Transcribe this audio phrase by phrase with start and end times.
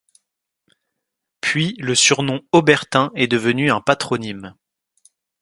[1.41, 4.55] Puis le surnom Aubertin est devenu un patronyme.